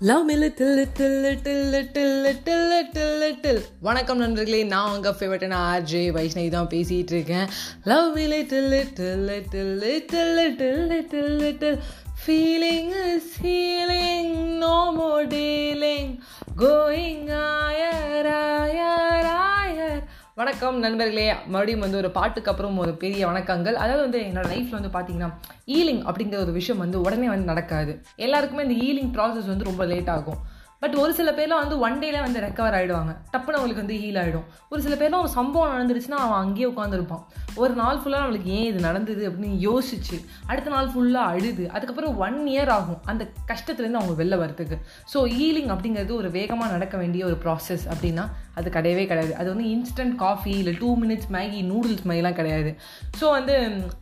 [0.00, 6.02] Love மில்லு டில்லு டில்லு டில்லு டில்லு டில்லு டில்லு டில் வணக்கம் நண்பர்களே நான் உங்கள் ஃபேவரட்டான ஆர்ஜே
[6.12, 7.48] வைஷ்ணவி தான் பேசிகிட்டு இருக்கேன்
[7.84, 11.80] லவ் மில்லு டில்லு டில்லு டில்லு டில்லு டில்லு டில்லு டில்
[12.24, 12.94] feeling
[13.32, 16.12] ceiling no more dealing
[16.58, 17.57] going ஆ
[20.38, 21.24] வணக்கம் நண்பர்களே.
[21.46, 23.74] மறுபடியும் வந்து ஒரு பாட்டுக்கு அப்புறம் ஒரு பெரிய வணக்கங்கள்.
[23.74, 25.30] அதாவது வந்து என்னோட லைஃப்பில் வந்து பார்த்தீங்கன்னா
[25.66, 27.94] ஈலிங் அப்படிங்கிற ஒரு விஷயம் வந்து உடனே வந்து நடக்காது.
[28.16, 30.38] எல்லாருக்குமே இந்த ஈலிங் ப்ராசஸ் வந்து ரொம்ப லேட் ஆகும்.
[30.80, 34.44] பட் ஒரு சில பேர்லாம் வந்து ஒன் டேல வந்து ரெக்கவர் ஆகிடுவாங்க டப்புன்னு அவங்களுக்கு வந்து ஹீல் ஆகிடும்
[34.68, 37.22] ஒரு சில பேர்லாம் ஒரு சம்பவம் நடந்துருச்சுன்னா அவன் அங்கேயே உட்காந்துருப்பான்
[37.54, 42.38] ஒரு நாள் ஃபுல்லாக நம்மளுக்கு ஏன் இது நடந்தது அப்படின்னு யோசிச்சு அடுத்த நாள் ஃபுல்லாக அழுது அதுக்கப்புறம் ஒன்
[42.46, 44.78] இயர் ஆகும் அந்த கஷ்டத்துலேருந்து அவங்க வெளில வரதுக்கு
[45.14, 48.26] ஸோ ஹீலிங் அப்படிங்கிறது ஒரு வேகமாக நடக்க வேண்டிய ஒரு ப்ராசஸ் அப்படின்னா
[48.58, 49.32] அது கிடையவே கிடையாது.
[49.40, 52.70] அது வந்து இன்ஸ்டன்ட் காஃபி இல்லை டூ மினிட்ஸ் மேகி நூடுல்ஸ் மாதிரிலாம் கிடையாது.
[53.20, 53.56] ஸோ வந்து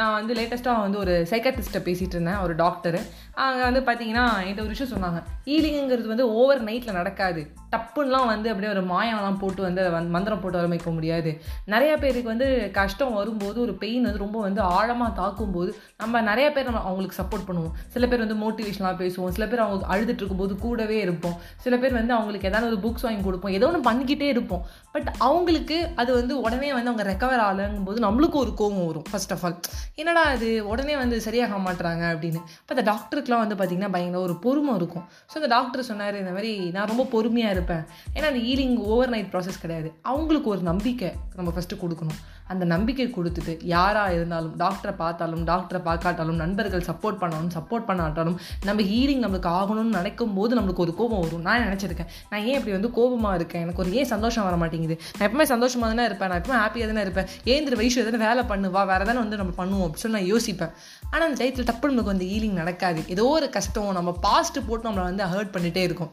[0.00, 3.02] நான் வந்து லேட்டஸ்ட்டாக வந்து ஒரு சைக்காட்டிஸ்ட்டை பேசிகிட்டு இருந்தேன் ஒரு டாக்டரு
[3.46, 5.20] அங்கே வந்து பார்த்தீங்கன்னா என்கிட்ட ஒரு விஷயம் சொன்னாங்க.
[5.48, 7.42] ஹீலிங்கிறது வந்து ஓவர் நைட்டில் நடக்காது.
[7.72, 11.30] டப்புன்னெலாம் வந்து அப்படியே ஒரு மாயம்லாம் போட்டு வந்து அதை வந்து மந்திரம் போட்டு வரமைக்க முடியாது.
[11.74, 15.70] நிறைய பேருக்கு வந்து கஷ்டம் வரும்போது ஒரு பெயின் வந்து ரொம்ப வந்து ஆழமாக தாக்கும்போது
[16.02, 17.74] நம்ம நிறைய பேர் நம்ம அவங்களுக்கு சப்போர்ட் பண்ணுவோம்.
[17.94, 19.32] சில பேர் வந்து மோட்டிவேஷனாக பேசுவோம்.
[19.36, 21.36] சில பேர் அவங்க அழுதுட்டு இருக்கும்போது கூடவே இருப்போம்.
[21.66, 23.54] சில பேர் வந்து அவங்களுக்கு ஏதாவது ஒரு புக்ஸ் வாங்கி கொடுப்போம்.
[23.58, 24.64] ஏதோ ஒன்று பண்ணிக்கிட்டே இருப்போம்.
[24.94, 29.32] பட் அவங்களுக்கு அது வந்து உடனே வந்து அவங்க ரெக்கவர் ஆகலங்கும் போது நம்மளுக்கும் ஒரு கோவம் வரும் ஃபர்ஸ்ட்
[29.36, 29.56] ஆஃப் ஆல்
[30.00, 32.40] என்னடா அது உடனே வந்து சரியாக மாட்டுறாங்க அப்படின்னு.
[32.60, 35.06] இப்போ அந்த டாக்டருக்குலாம் வந்து பார்த்திங்கன்னா பயங்கர ஒரு பொறுமை இருக்கும்.
[35.30, 37.84] ஸோ அந்த டாக்டர் சொன்னார் இந்த மாதிரி நான் ரொம்ப பொறுமையாக இருப்பேன்.
[38.14, 39.92] ஏன்னா அந்த ஈலிங் ஓவர் நைட் ப்ராசஸ் கிடையாது.
[40.02, 42.20] அவங்களுக்கு ஒரு நம்பிக்கை நம்ம ஃபஸ்ட்டு கொடுக்கணும்.
[42.52, 48.36] அந்த நம்பிக்கை கொடுத்துட்டு யாராக இருந்தாலும் டாக்டரை பார்த்தாலும் டாக்டரை பார்க்காட்டாலும் நண்பர்கள் சப்போர்ட் பண்ணாலும் சப்போர்ட் பண்ணாட்டாலும்
[48.68, 51.44] நம்ம ஹீலிங் நம்மளுக்கு ஆகணும்னு நினைக்கும் போது நம்மளுக்கு ஒரு கோபம் வரும்.
[51.48, 53.64] நான் நினச்சிருக்கேன் நான் ஏன் இப்படி வந்து கோபமாக இருக்கேன்?
[53.66, 54.96] எனக்கு ஒரு ஏன் சந்தோஷம் வர மாட்டேங்குது?
[55.16, 56.30] நான் எப்பவுமே சந்தோஷமாக தானே இருப்பேன்.
[56.32, 57.28] நான் எப்பவுமே ஹாப்பியாக தானே இருப்பேன்.
[57.54, 60.74] ஏந்திர வயசு எதனா வேலை பண்ணுவா வேறு தானே வந்து நம்ம பண்ணுவோம் அப்படின்னு சொல்லி நான் யோசிப்பேன்.
[61.12, 63.02] ஆனால் அந்த டயத்தில் டப்பு நமக்கு வந்து ஹீலிங் நடக்காது.
[63.14, 66.12] ஏதோ ஒரு கஷ்டம் நம்ம பாஸ்ட்டு போட்டு நம்மளை வந்து ஹர்ட் பண்ணிகிட்டே இருக்கும்.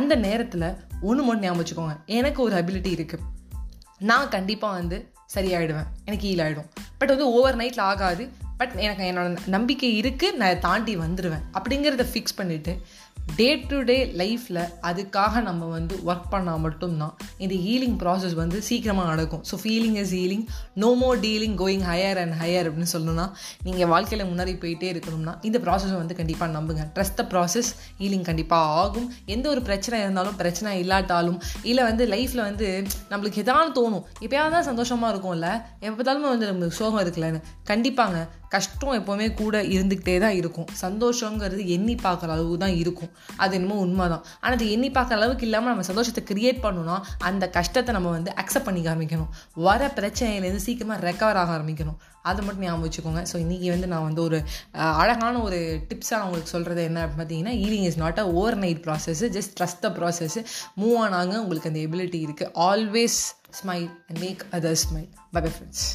[0.00, 0.68] அந்த நேரத்தில்
[1.08, 1.96] ஒன்று மட்டும் ஞாபகம் வச்சுக்கோங்க.
[2.18, 3.24] எனக்கு ஒரு அபிலிட்டி இருக்குது
[3.98, 5.86] நான் கண்டிப்பாக வந்து சரியாயிடுவேன்.
[6.04, 6.66] எனக்கு ஹீல் ஆகிடும்
[6.98, 8.28] பட் வந்து ஓவர் நைட்டில் ஆகாது.
[8.56, 12.80] பட் எனக்கு என்னோட நம்பிக்கை இருக்குது நான் தாண்டி வந்துடுவேன் அப்படிங்கிறத ஃபிக்ஸ் பண்ணிவிட்டு
[13.38, 17.14] டே டு டே லைஃப்பில் அதுக்காக நம்ம வந்து ஒர்க் பண்ணால் மட்டும்தான்
[17.44, 19.42] இந்த ஹீலிங் ப்ராசஸ் வந்து சீக்கிரமாக நடக்கும்.
[19.50, 20.44] So feeling is healing
[20.82, 23.26] no more dealing going higher and higher அப்படின்னு சொல்லணும்னா
[23.66, 26.84] நீங்கள் வாழ்க்கையில் முன்னாடி போயிட்டே இருக்கணும்னா இந்த ப்ராசஸை வந்து கண்டிப்பாக நம்புங்க.
[26.96, 27.70] ட்ரஸ்ட் த ப்ராசஸ்
[28.00, 29.08] ஹீலிங் கண்டிப்பாக ஆகும்.
[29.36, 31.38] எந்த ஒரு பிரச்சனை இருந்தாலும் பிரச்சனை இல்லாட்டாலும்
[31.72, 32.68] இல்லை வந்து லைஃப்பில் வந்து
[33.12, 34.06] நம்மளுக்கு எதாவது தோணும்.
[34.24, 35.50] எப்பயாவது தான் சந்தோஷமாக இருக்கும்ல.
[35.88, 37.42] எப்போதாலுமே வந்து நம்மளுக்கு சோகம் இருக்குல்லன்னு.
[37.72, 38.18] கண்டிப்பாங்க
[38.56, 40.68] கஷ்டம் எப்போவுமே கூட இருந்துக்கிட்டே தான் இருக்கும்.
[40.82, 43.12] சந்தோஷங்கிறது எண்ணி பார்க்குற அளவு தான் இருக்கும்.
[43.44, 46.98] அது என்னமோ உண்மை தான் ஆனால் அது எண்ணி பார்க்குற அளவுக்கு இல்லாமல் நம்ம சந்தோஷத்தை கிரியேட் பண்ணணும்னா
[47.30, 49.30] அந்த கஷ்டத்தை நம்ம வந்து அக்செப்ட் பண்ணிக்க ஆரம்பிக்கணும்.
[49.68, 51.98] வர பிரச்சனையிலேருந்து சீக்கிரமாக ரெக்கவர் ஆக ஆரம்பிக்கணும்.
[52.30, 53.20] அதை மட்டும் ஞாபகம் வச்சுக்கோங்க.
[53.30, 54.38] ஸோ இன்றைக்கி வந்து நான் வந்து ஒரு
[55.02, 55.58] அழகான ஒரு
[55.90, 58.26] டிப்ஸாக நான் உங்களுக்கு சொல்கிறது என்ன அப்படின்னு பார்த்தீங்கன்னா evening is not a
[58.64, 60.38] overnight process just trust the process
[60.82, 63.20] move ஆனாங்க உங்களுக்கு அந்த எபிலிட்டி இருக்குது always
[63.60, 65.86] smile and make other smile bye friends